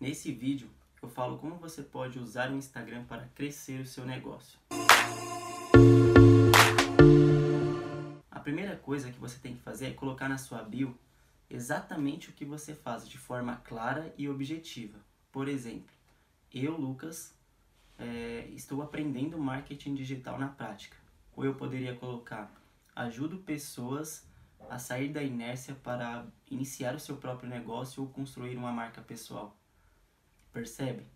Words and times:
Nesse 0.00 0.32
vídeo 0.32 0.70
eu 1.02 1.10
falo 1.10 1.36
como 1.36 1.56
você 1.56 1.82
pode 1.82 2.18
usar 2.18 2.50
o 2.50 2.56
Instagram 2.56 3.04
para 3.04 3.26
crescer 3.34 3.82
o 3.82 3.86
seu 3.86 4.06
negócio. 4.06 4.58
A 8.30 8.40
primeira 8.40 8.76
coisa 8.76 9.12
que 9.12 9.18
você 9.20 9.38
tem 9.38 9.56
que 9.56 9.60
fazer 9.60 9.88
é 9.88 9.92
colocar 9.92 10.26
na 10.26 10.38
sua 10.38 10.62
bio 10.62 10.98
exatamente 11.50 12.30
o 12.30 12.32
que 12.32 12.46
você 12.46 12.74
faz 12.74 13.06
de 13.06 13.18
forma 13.18 13.56
clara 13.56 14.14
e 14.16 14.26
objetiva. 14.26 14.98
Por 15.30 15.48
exemplo, 15.48 15.94
eu, 16.50 16.78
Lucas, 16.78 17.34
é, 17.98 18.48
estou 18.54 18.80
aprendendo 18.80 19.38
marketing 19.38 19.94
digital 19.94 20.38
na 20.38 20.48
prática. 20.48 20.96
Ou 21.36 21.44
eu 21.44 21.54
poderia 21.54 21.94
colocar 21.94 22.50
ajudo 22.96 23.36
pessoas 23.36 24.26
a 24.70 24.78
sair 24.78 25.12
da 25.12 25.22
inércia 25.22 25.74
para 25.74 26.26
iniciar 26.50 26.94
o 26.94 27.00
seu 27.00 27.18
próprio 27.18 27.50
negócio 27.50 28.02
ou 28.02 28.08
construir 28.08 28.56
uma 28.56 28.72
marca 28.72 29.02
pessoal. 29.02 29.60
Percebe? 30.52 31.06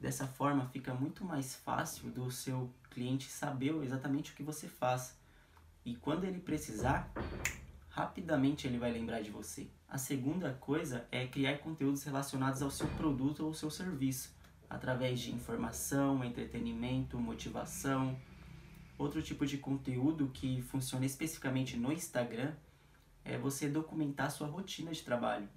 Dessa 0.00 0.26
forma 0.26 0.68
fica 0.68 0.94
muito 0.94 1.24
mais 1.24 1.54
fácil 1.54 2.10
do 2.10 2.30
seu 2.30 2.72
cliente 2.90 3.28
saber 3.28 3.74
exatamente 3.82 4.32
o 4.32 4.34
que 4.34 4.42
você 4.42 4.68
faz. 4.68 5.18
E 5.84 5.94
quando 5.96 6.24
ele 6.24 6.38
precisar, 6.38 7.10
rapidamente 7.88 8.66
ele 8.66 8.78
vai 8.78 8.92
lembrar 8.92 9.22
de 9.22 9.30
você. 9.30 9.68
A 9.88 9.98
segunda 9.98 10.52
coisa 10.52 11.06
é 11.10 11.26
criar 11.26 11.58
conteúdos 11.58 12.02
relacionados 12.02 12.60
ao 12.60 12.70
seu 12.70 12.86
produto 12.88 13.44
ou 13.44 13.54
seu 13.54 13.70
serviço, 13.70 14.34
através 14.68 15.20
de 15.20 15.32
informação, 15.32 16.22
entretenimento, 16.22 17.18
motivação. 17.18 18.18
Outro 18.98 19.22
tipo 19.22 19.46
de 19.46 19.58
conteúdo 19.58 20.28
que 20.28 20.60
funciona 20.62 21.06
especificamente 21.06 21.76
no 21.76 21.92
Instagram 21.92 22.52
é 23.24 23.38
você 23.38 23.68
documentar 23.68 24.30
sua 24.30 24.46
rotina 24.46 24.92
de 24.92 25.02
trabalho. 25.02 25.48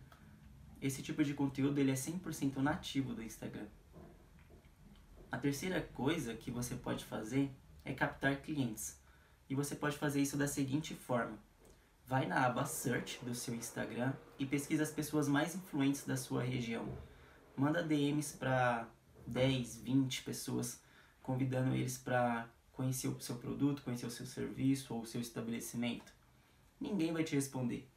Esse 0.82 1.02
tipo 1.02 1.24
de 1.24 1.34
conteúdo 1.34 1.80
ele 1.80 1.92
é 1.92 1.96
100% 1.96 2.58
nativo 2.58 3.14
do 3.14 3.24
Instagram. 3.24 3.68
A 5.32 5.38
terceira 5.38 5.82
coisa 5.82 6.34
que 6.34 6.50
você 6.50 6.76
pode 6.76 7.06
fazer 7.06 7.52
é 7.84 7.94
captar 7.94 8.42
clientes. 8.42 9.00
E 9.50 9.56
você 9.56 9.76
pode 9.76 9.98
fazer 9.98 10.22
isso 10.22 10.38
da 10.38 10.48
seguinte 10.48 10.94
forma: 10.96 11.38
vai 12.06 12.26
na 12.26 12.46
aba 12.46 12.66
Search 12.66 13.24
do 13.24 13.36
seu 13.36 13.54
Instagram 13.54 14.14
e 14.38 14.46
pesquisa 14.46 14.84
as 14.84 14.92
pessoas 14.92 15.28
mais 15.28 15.56
influentes 15.56 16.06
da 16.06 16.16
sua 16.16 16.44
região. 16.44 16.88
Manda 17.56 17.84
DMs 17.84 18.38
para 18.38 18.88
10, 19.28 19.78
20 19.78 20.24
pessoas, 20.24 20.82
convidando 21.22 21.76
eles 21.76 21.98
para 21.98 22.48
conhecer 22.72 23.08
o 23.10 23.20
seu 23.20 23.36
produto, 23.36 23.82
conhecer 23.82 24.06
o 24.06 24.12
seu 24.12 24.26
serviço 24.26 24.94
ou 24.94 25.02
o 25.02 25.06
seu 25.06 25.20
estabelecimento 25.20 26.20
ninguém 26.80 27.12
vai 27.12 27.24
te 27.24 27.36
responder. 27.36 27.88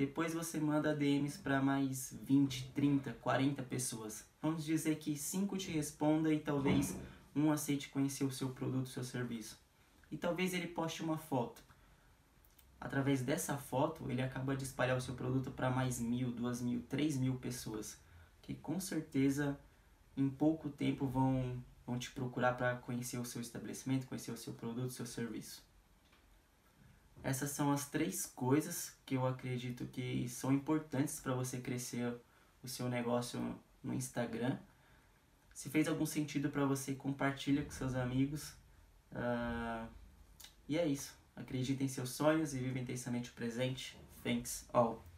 Depois 0.00 0.32
você 0.32 0.58
manda 0.58 0.96
DMs 0.96 1.38
para 1.38 1.60
mais 1.60 2.18
20, 2.22 2.70
30, 2.72 3.12
40 3.20 3.62
pessoas. 3.64 4.26
Vamos 4.40 4.64
dizer 4.64 4.96
que 4.96 5.14
5 5.14 5.58
te 5.58 5.70
respondam 5.70 6.32
e 6.32 6.38
talvez 6.38 6.96
um 7.36 7.52
aceite 7.52 7.90
conhecer 7.90 8.24
o 8.24 8.30
seu 8.30 8.48
produto, 8.48 8.86
o 8.86 8.88
seu 8.88 9.04
serviço. 9.04 9.60
E 10.10 10.16
talvez 10.16 10.54
ele 10.54 10.68
poste 10.68 11.02
uma 11.02 11.18
foto. 11.18 11.62
Através 12.80 13.20
dessa 13.20 13.58
foto, 13.58 14.10
ele 14.10 14.22
acaba 14.22 14.56
de 14.56 14.64
espalhar 14.64 14.96
o 14.96 15.02
seu 15.02 15.12
produto 15.12 15.50
para 15.50 15.68
mais 15.68 16.00
mil, 16.00 16.32
duas 16.32 16.62
mil, 16.62 16.80
três 16.88 17.18
mil 17.18 17.34
pessoas. 17.34 18.00
Que 18.40 18.54
com 18.54 18.80
certeza 18.80 19.60
em 20.16 20.30
pouco 20.30 20.70
tempo 20.70 21.06
vão, 21.06 21.62
vão 21.86 21.98
te 21.98 22.10
procurar 22.10 22.54
para 22.54 22.74
conhecer 22.76 23.18
o 23.18 23.24
seu 23.26 23.42
estabelecimento, 23.42 24.06
conhecer 24.06 24.30
o 24.30 24.36
seu 24.38 24.54
produto, 24.54 24.88
o 24.88 24.94
seu 24.94 25.04
serviço. 25.04 25.62
Essas 27.30 27.52
são 27.52 27.70
as 27.70 27.88
três 27.88 28.26
coisas 28.26 28.92
que 29.06 29.14
eu 29.14 29.24
acredito 29.24 29.86
que 29.86 30.28
são 30.28 30.52
importantes 30.52 31.20
para 31.20 31.32
você 31.32 31.60
crescer 31.60 32.12
o 32.60 32.66
seu 32.66 32.88
negócio 32.88 33.56
no 33.84 33.94
Instagram. 33.94 34.58
Se 35.54 35.70
fez 35.70 35.86
algum 35.86 36.04
sentido 36.06 36.50
para 36.50 36.64
você, 36.64 36.92
compartilha 36.92 37.62
com 37.62 37.70
seus 37.70 37.94
amigos. 37.94 38.50
Uh, 39.12 39.86
e 40.68 40.76
é 40.76 40.84
isso. 40.84 41.14
Acredite 41.36 41.84
em 41.84 41.88
seus 41.88 42.10
sonhos 42.10 42.52
e 42.52 42.58
viva 42.58 42.80
intensamente 42.80 43.30
o 43.30 43.34
presente. 43.34 43.96
Thanks 44.24 44.66
all. 44.72 45.09